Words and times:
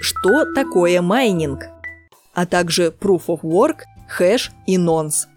что 0.00 0.52
такое 0.54 1.02
майнинг, 1.02 1.66
а 2.34 2.46
также 2.46 2.88
Proof 2.88 3.26
of 3.26 3.40
Work, 3.42 3.82
хэш 4.08 4.50
и 4.66 4.78
нонс. 4.78 5.28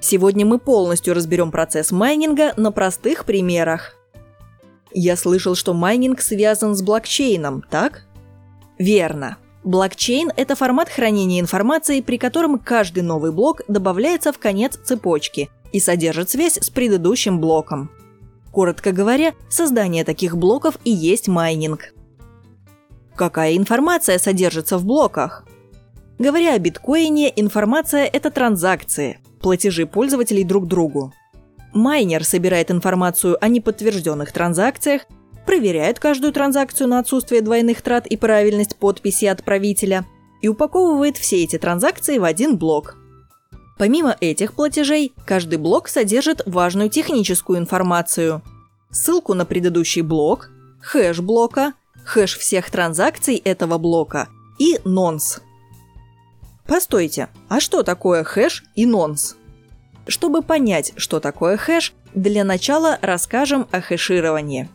Сегодня 0.00 0.44
мы 0.44 0.58
полностью 0.58 1.14
разберем 1.14 1.50
процесс 1.50 1.92
майнинга 1.92 2.52
на 2.56 2.72
простых 2.72 3.24
примерах. 3.24 3.94
Я 4.92 5.16
слышал, 5.16 5.54
что 5.54 5.72
майнинг 5.72 6.20
связан 6.20 6.74
с 6.74 6.82
блокчейном, 6.82 7.62
так? 7.70 8.06
Верно. 8.78 9.38
Блокчейн– 9.64 10.30
это 10.36 10.54
формат 10.54 10.88
хранения 10.88 11.40
информации, 11.40 12.00
при 12.00 12.18
котором 12.18 12.58
каждый 12.58 13.02
новый 13.02 13.32
блок 13.32 13.62
добавляется 13.68 14.32
в 14.32 14.38
конец 14.38 14.76
цепочки 14.76 15.50
и 15.72 15.80
содержит 15.80 16.30
связь 16.30 16.58
с 16.60 16.70
предыдущим 16.70 17.40
блоком. 17.40 17.90
Коротко 18.52 18.92
говоря, 18.92 19.34
создание 19.48 20.04
таких 20.04 20.36
блоков 20.36 20.78
и 20.84 20.90
есть 20.90 21.28
майнинг. 21.28 21.92
Какая 23.16 23.56
информация 23.56 24.18
содержится 24.18 24.76
в 24.76 24.84
блоках? 24.84 25.46
Говоря 26.18 26.52
о 26.52 26.58
биткоине, 26.58 27.32
информация– 27.34 28.04
это 28.12 28.30
транзакции, 28.30 29.20
платежи 29.40 29.86
пользователей 29.86 30.44
друг 30.44 30.66
другу. 30.66 31.14
Майнер 31.72 32.24
собирает 32.24 32.70
информацию 32.70 33.42
о 33.42 33.48
неподтвержденных 33.48 34.32
транзакциях, 34.32 35.02
проверяет 35.46 35.98
каждую 35.98 36.34
транзакцию 36.34 36.88
на 36.88 36.98
отсутствие 36.98 37.40
двойных 37.40 37.80
трат 37.80 38.06
и 38.06 38.18
правильность 38.18 38.76
подписи 38.76 39.24
отправителя 39.24 40.04
и 40.42 40.48
упаковывает 40.48 41.16
все 41.16 41.42
эти 41.42 41.56
транзакции 41.56 42.18
в 42.18 42.24
один 42.24 42.58
блок. 42.58 42.96
Помимо 43.78 44.14
этих 44.20 44.52
платежей, 44.52 45.14
каждый 45.24 45.58
блок 45.58 45.88
содержит 45.88 46.42
важную 46.44 46.90
техническую 46.90 47.58
информацию. 47.58 48.42
Ссылку 48.90 49.32
на 49.32 49.46
предыдущий 49.46 50.02
блок, 50.02 50.50
хэш 50.80 51.20
блока, 51.20 51.74
хэш 52.06 52.38
всех 52.38 52.70
транзакций 52.70 53.36
этого 53.36 53.78
блока 53.78 54.28
и 54.58 54.78
нонс. 54.84 55.40
Постойте, 56.66 57.28
а 57.48 57.60
что 57.60 57.82
такое 57.82 58.24
хэш 58.24 58.64
и 58.74 58.86
нонс? 58.86 59.36
Чтобы 60.06 60.42
понять, 60.42 60.92
что 60.96 61.20
такое 61.20 61.56
хэш, 61.56 61.92
для 62.14 62.44
начала 62.44 62.98
расскажем 63.02 63.66
о 63.72 63.80
хэшировании. 63.80 64.68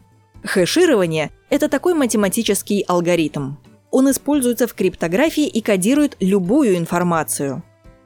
Хэширование– 0.44 1.32
это 1.50 1.70
такой 1.70 1.94
математический 1.94 2.82
алгоритм. 2.82 3.56
Он 3.92 4.12
используется 4.12 4.68
в 4.68 4.74
криптографии 4.74 5.48
и 5.48 5.62
кодирует 5.62 6.18
любую 6.20 6.78
информацию. 6.78 7.64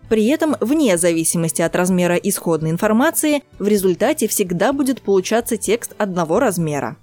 При 0.09 0.27
этом, 0.27 0.55
вне 0.59 0.97
зависимости 0.97 1.61
от 1.61 1.75
размера 1.75 2.15
исходной 2.15 2.71
информации, 2.71 3.43
в 3.57 3.67
результате 3.67 4.27
всегда 4.27 4.71
будет 4.71 5.01
получаться 5.01 5.57
текст 5.57 5.93
одного 5.97 6.39
размера. 6.39 6.97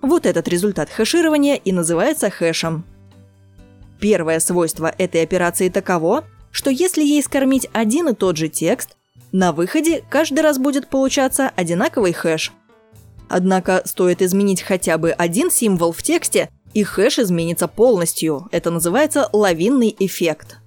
Вот 0.00 0.26
этот 0.26 0.48
результат 0.48 0.90
хэширования 0.90 1.56
и 1.56 1.72
называется 1.72 2.30
хэшем. 2.30 2.84
Первое 4.00 4.38
свойство 4.38 4.92
этой 4.96 5.22
операции 5.22 5.68
таково, 5.68 6.24
что 6.52 6.70
если 6.70 7.02
ей 7.02 7.22
скормить 7.22 7.68
один 7.72 8.08
и 8.08 8.14
тот 8.14 8.36
же 8.36 8.48
текст, 8.48 8.96
на 9.32 9.52
выходе 9.52 10.04
каждый 10.08 10.40
раз 10.40 10.58
будет 10.58 10.88
получаться 10.88 11.50
одинаковый 11.54 12.12
хэш. 12.12 12.52
Однако 13.28 13.82
стоит 13.84 14.22
изменить 14.22 14.62
хотя 14.62 14.96
бы 14.96 15.10
один 15.10 15.50
символ 15.50 15.92
в 15.92 16.02
тексте, 16.02 16.48
и 16.74 16.82
хэш 16.82 17.18
изменится 17.18 17.66
полностью. 17.66 18.48
Это 18.52 18.70
называется 18.70 19.28
лавинный 19.32 19.94
эффект. 19.98 20.58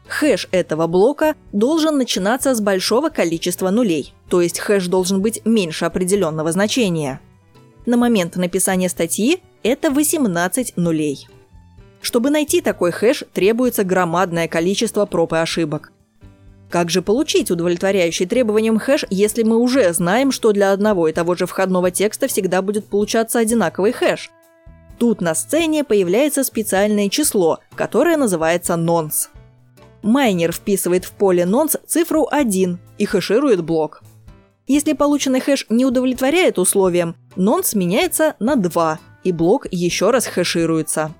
Хэш 0.07 0.47
этого 0.51 0.85
блока 0.85 1.35
должен 1.53 1.97
начинаться 1.97 2.53
с 2.53 2.61
большого 2.61 3.09
количества 3.09 3.71
нулей, 3.71 4.13
то 4.29 4.41
есть 4.41 4.59
хэш 4.59 4.87
должен 4.87 5.21
быть 5.21 5.43
меньше 5.43 5.85
определенного 5.85 6.51
значения. 6.51 7.19
На 7.89 7.97
момент 7.97 8.35
написания 8.35 8.87
статьи 8.87 9.41
это 9.63 9.89
18 9.89 10.77
нулей. 10.77 11.27
Чтобы 12.01 12.29
найти 12.29 12.61
такой 12.61 12.91
хэш, 12.91 13.23
требуется 13.33 13.83
громадное 13.83 14.47
количество 14.47 15.07
проб 15.07 15.33
и 15.33 15.37
ошибок. 15.37 15.91
Как 16.69 16.91
же 16.91 17.01
получить 17.01 17.49
удовлетворяющий 17.49 18.27
требованиям 18.27 18.77
хэш, 18.77 19.05
если 19.09 19.41
мы 19.41 19.57
уже 19.57 19.91
знаем, 19.91 20.31
что 20.31 20.51
для 20.51 20.71
одного 20.71 21.07
и 21.07 21.13
того 21.13 21.33
же 21.33 21.47
входного 21.47 21.89
текста 21.89 22.27
всегда 22.27 22.61
будет 22.61 22.85
получаться 22.85 23.39
одинаковый 23.39 23.91
хэш? 23.91 24.29
Тут 24.99 25.19
на 25.19 25.33
сцене 25.33 25.83
появляется 25.83 26.43
специальное 26.43 27.09
число, 27.09 27.57
которое 27.73 28.17
называется 28.17 28.75
нонс. 28.75 29.31
Майнер 30.03 30.51
вписывает 30.51 31.05
в 31.05 31.11
поле 31.13 31.43
нонс 31.43 31.75
цифру 31.87 32.27
1 32.29 32.77
и 32.99 33.05
хэширует 33.05 33.63
блок. 33.63 34.03
Если 34.69 34.93
полученный 34.93 35.39
хэш 35.39 35.65
не 35.69 35.83
удовлетворяет 35.83 36.59
условиям, 36.59 37.15
нонс 37.35 37.73
меняется 37.73 38.35
на 38.39 38.55
2, 38.55 38.99
и 39.23 39.31
блок 39.31 39.65
еще 39.71 40.11
раз 40.11 40.27
хэшируется. 40.27 41.11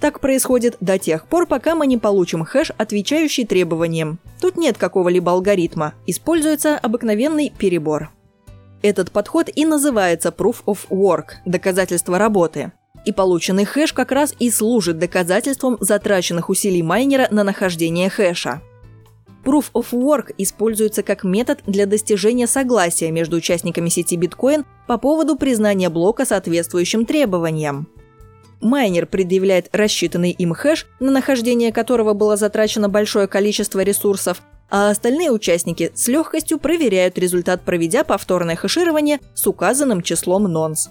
Так 0.00 0.18
происходит 0.18 0.78
до 0.80 0.98
тех 0.98 1.26
пор, 1.26 1.46
пока 1.46 1.74
мы 1.74 1.86
не 1.86 1.98
получим 1.98 2.42
хэш, 2.42 2.72
отвечающий 2.78 3.44
требованиям. 3.44 4.18
Тут 4.40 4.56
нет 4.56 4.78
какого-либо 4.78 5.30
алгоритма, 5.30 5.92
используется 6.06 6.78
обыкновенный 6.78 7.52
перебор. 7.56 8.08
Этот 8.80 9.10
подход 9.10 9.50
и 9.54 9.66
называется 9.66 10.30
Proof 10.30 10.64
of 10.64 10.88
Work– 10.88 11.32
доказательство 11.44 12.16
работы. 12.16 12.72
И 13.04 13.12
полученный 13.12 13.66
хэш 13.66 13.92
как 13.92 14.10
раз 14.10 14.34
и 14.38 14.50
служит 14.50 14.98
доказательством 14.98 15.76
затраченных 15.80 16.48
усилий 16.48 16.82
майнера 16.82 17.28
на 17.30 17.44
нахождение 17.44 18.08
хэша. 18.08 18.62
Proof 19.46 19.66
of 19.74 19.92
Work 19.92 20.34
используется 20.38 21.04
как 21.04 21.22
метод 21.22 21.60
для 21.66 21.86
достижения 21.86 22.48
согласия 22.48 23.12
между 23.12 23.36
участниками 23.36 23.88
сети 23.88 24.16
биткоин 24.16 24.64
по 24.88 24.98
поводу 24.98 25.36
признания 25.36 25.88
блока 25.88 26.24
соответствующим 26.24 27.06
требованиям. 27.06 27.86
Майнер 28.60 29.06
предъявляет 29.06 29.68
рассчитанный 29.70 30.32
им 30.32 30.52
хэш, 30.52 30.86
на 30.98 31.12
нахождение 31.12 31.72
которого 31.72 32.12
было 32.12 32.36
затрачено 32.36 32.88
большое 32.88 33.28
количество 33.28 33.80
ресурсов, 33.84 34.42
а 34.68 34.90
остальные 34.90 35.30
участники 35.30 35.92
с 35.94 36.08
легкостью 36.08 36.58
проверяют 36.58 37.16
результат, 37.16 37.62
проведя 37.62 38.02
повторное 38.02 38.56
хэширование 38.56 39.20
с 39.34 39.46
указанным 39.46 40.02
числом 40.02 40.44
нонс. 40.44 40.90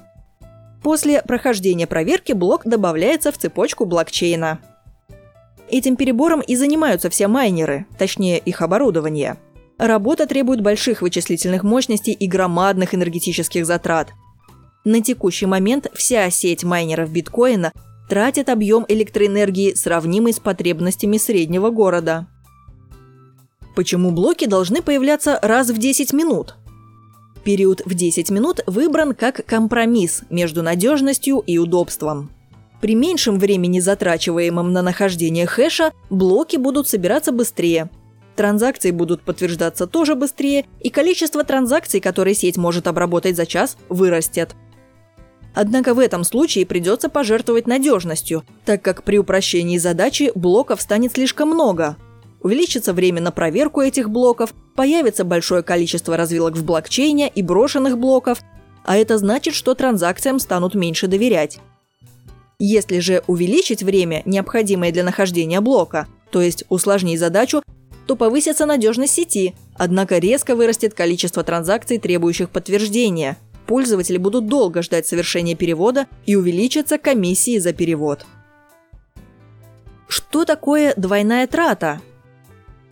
После 0.82 1.22
прохождения 1.24 1.88
проверки 1.88 2.32
блок 2.32 2.62
добавляется 2.64 3.34
в 3.34 3.38
цепочку 3.38 3.84
блокчейна. 3.84 4.62
Этим 5.70 5.96
перебором 5.96 6.42
и 6.42 6.56
занимаются 6.56 7.10
все 7.10 7.28
майнеры, 7.28 7.86
точнее 7.98 8.38
их 8.38 8.62
оборудование. 8.62 9.38
Работа 9.78 10.26
требует 10.28 10.62
больших 10.62 11.02
вычислительных 11.02 11.64
мощностей 11.64 12.14
и 12.14 12.28
громадных 12.28 12.96
энергетических 12.96 13.66
затрат. 13.66 14.14
На 14.86 15.02
текущий 15.02 15.48
момент 15.48 15.88
вся 15.94 16.30
сеть 16.30 16.64
майнеров 16.64 17.12
биткоина 17.12 17.74
тратит 18.08 18.50
объем 18.50 18.86
электроэнергии, 18.88 19.74
сравнимый 19.74 20.34
с 20.34 20.40
потребностями 20.40 21.18
среднего 21.18 21.72
города. 21.72 22.28
Почему 23.76 24.12
блоки 24.12 24.46
должны 24.46 24.82
появляться 24.82 25.40
раз 25.42 25.70
в 25.70 25.78
10 25.78 26.14
минут? 26.14 26.56
Период 27.44 27.82
в 27.86 27.94
10 27.94 28.30
минут 28.30 28.62
выбран 28.66 29.14
как 29.14 29.46
компромисс 29.46 30.22
между 30.30 30.64
надежностью 30.64 31.44
и 31.46 31.58
удобством. 31.58 32.32
При 32.86 32.94
меньшем 32.94 33.40
времени, 33.40 33.80
затрачиваемом 33.80 34.72
на 34.72 34.84
нахождение 34.84 35.48
хэша, 35.48 35.92
блоки 36.12 36.58
будут 36.58 36.88
собираться 36.88 37.32
быстрее. 37.32 37.90
Транзакции 38.36 38.92
будут 38.92 39.24
подтверждаться 39.24 39.88
тоже 39.88 40.14
быстрее, 40.14 40.68
и 40.82 40.92
количество 40.92 41.44
транзакций, 41.44 42.00
которые 42.00 42.36
сеть 42.36 42.58
может 42.58 42.86
обработать 42.86 43.38
за 43.38 43.48
час, 43.48 43.78
вырастет. 43.90 44.56
Однако 45.56 45.96
в 45.96 46.00
этом 46.00 46.24
случае 46.24 46.68
придется 46.68 47.10
пожертвовать 47.10 47.66
надежностью, 47.66 48.44
так 48.66 48.84
как 48.84 49.02
при 49.02 49.18
упрощении 49.18 49.80
задачи 49.80 50.32
блоков 50.36 50.80
станет 50.80 51.14
слишком 51.14 51.50
много. 51.50 51.98
Увеличится 52.40 52.94
время 52.94 53.20
на 53.20 53.32
проверку 53.32 53.82
этих 53.82 54.12
блоков, 54.12 54.54
появится 54.76 55.24
большое 55.24 55.64
количество 55.64 56.16
развилок 56.16 56.56
в 56.56 56.64
блокчейне 56.64 57.32
и 57.34 57.42
брошенных 57.42 57.98
блоков, 57.98 58.44
а 58.84 58.96
это 58.96 59.18
значит, 59.18 59.56
что 59.56 59.74
транзакциям 59.74 60.38
станут 60.38 60.76
меньше 60.76 61.08
доверять. 61.08 61.60
Если 62.60 63.00
же 63.00 63.22
увеличить 63.28 63.84
время, 63.84 64.22
необходимое 64.26 64.92
для 64.92 65.04
нахождения 65.04 65.60
блока, 65.62 66.08
то 66.32 66.42
есть 66.42 66.64
усложнить 66.70 67.20
задачу, 67.20 67.62
то 68.08 68.16
повысится 68.16 68.66
надежность 68.66 69.14
сети, 69.14 69.56
однако 69.76 70.20
резко 70.20 70.56
вырастет 70.56 70.94
количество 70.94 71.44
транзакций, 71.44 71.98
требующих 71.98 72.50
подтверждения. 72.50 73.38
Пользователи 73.68 74.18
будут 74.18 74.48
долго 74.48 74.84
ждать 74.84 75.08
совершения 75.08 75.56
перевода 75.56 76.08
и 76.26 76.36
увеличатся 76.36 76.98
комиссии 76.98 77.58
за 77.58 77.74
перевод. 77.74 78.26
Что 80.08 80.46
такое 80.46 80.94
двойная 80.96 81.48
трата? 81.48 82.00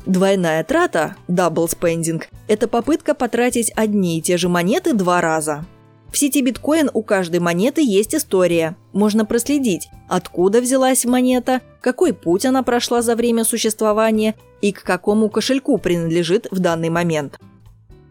Двойная 0.05 0.63
трата, 0.63 1.15
double 1.29 1.69
spending, 1.69 2.23
это 2.47 2.67
попытка 2.67 3.13
потратить 3.13 3.71
одни 3.75 4.17
и 4.17 4.21
те 4.21 4.35
же 4.35 4.49
монеты 4.49 4.93
два 4.93 5.21
раза. 5.21 5.65
В 6.13 6.17
сети 6.19 6.43
биткоин 6.43 6.91
у 6.93 7.01
каждой 7.01 7.39
монеты 7.39 7.81
есть 7.81 8.13
история. 8.13 8.77
Можно 8.91 9.25
проследить, 9.25 9.89
откуда 10.07 10.61
взялась 10.61 11.05
монета, 11.05 11.61
какой 11.81 12.13
путь 12.13 12.45
она 12.45 12.61
прошла 12.61 13.01
за 13.01 13.15
время 13.15 13.43
существования 13.43 14.35
и 14.61 14.71
к 14.71 14.83
какому 14.83 15.27
кошельку 15.29 15.79
принадлежит 15.79 16.45
в 16.51 16.59
данный 16.59 16.89
момент. 16.89 17.39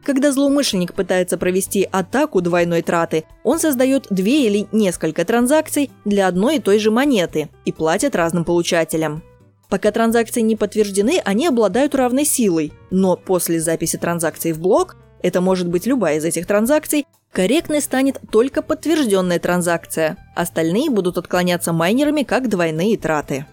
Когда 0.05 0.33
злоумышленник 0.33 0.95
пытается 0.95 1.39
провести 1.39 1.89
атаку 1.93 2.41
двойной 2.41 2.83
траты, 2.83 3.23
он 3.45 3.61
создает 3.61 4.09
две 4.11 4.49
или 4.49 4.67
несколько 4.73 5.25
транзакций 5.25 5.93
для 6.05 6.27
одной 6.27 6.57
и 6.57 6.61
той 6.61 6.81
же 6.81 6.91
монеты 6.91 7.51
и 7.65 7.71
платит 7.71 8.17
разным 8.17 8.45
получателям. 8.45 9.23
Пока 9.69 9.93
транзакции 9.93 10.41
не 10.41 10.57
подтверждены, 10.57 11.21
они 11.25 11.47
обладают 11.47 11.95
равной 11.95 12.25
силой, 12.25 12.73
но 12.91 13.17
после 13.17 13.61
записи 13.61 13.97
транзакций 13.97 14.51
в 14.51 14.59
блок, 14.61 14.97
это 15.23 15.41
может 15.41 15.69
быть 15.69 15.87
любая 15.87 16.19
из 16.19 16.25
этих 16.25 16.49
транзакций, 16.49 17.07
Корректной 17.33 17.81
станет 17.81 18.21
только 18.31 18.61
подтвержденная 18.61 19.39
транзакция. 19.39 20.19
Остальные 20.37 20.91
будут 20.91 21.17
отклоняться 21.17 21.73
майнерами 21.73 22.25
как 22.25 22.49
двойные 22.49 22.99
траты. 22.99 23.47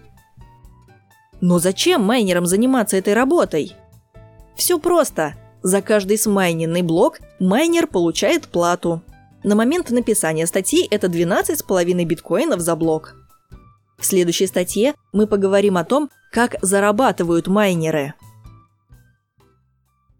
Но 1.40 1.58
зачем 1.58 2.02
майнерам 2.02 2.44
заниматься 2.44 2.98
этой 2.98 3.14
работой? 3.14 3.74
Все 4.54 4.78
просто. 4.78 5.34
За 5.62 5.80
каждый 5.80 6.18
смайненный 6.18 6.82
блок 6.82 7.20
майнер 7.38 7.86
получает 7.86 8.48
плату. 8.48 9.02
На 9.42 9.54
момент 9.54 9.88
написания 9.90 10.46
статьи 10.46 10.86
это 10.90 11.06
12,5 11.06 12.04
биткоинов 12.04 12.60
за 12.60 12.76
блок. 12.76 13.14
В 13.98 14.04
следующей 14.04 14.46
статье 14.46 14.94
мы 15.12 15.26
поговорим 15.26 15.78
о 15.78 15.84
том, 15.84 16.10
как 16.30 16.56
зарабатывают 16.60 17.46
майнеры– 17.46 18.12